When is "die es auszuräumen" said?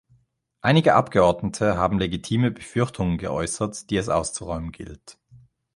3.91-4.71